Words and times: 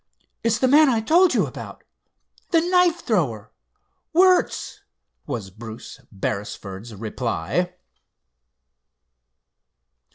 "It's 0.43 0.57
the 0.57 0.67
man 0.67 0.89
I 0.89 0.99
told 0.99 1.35
you 1.35 1.45
about—the 1.45 2.59
knife 2.71 3.01
thrower, 3.01 3.51
Wertz," 4.13 4.81
was 5.27 5.51
Bruce 5.51 5.99
Beresford's 6.11 6.95
reply. 6.95 7.75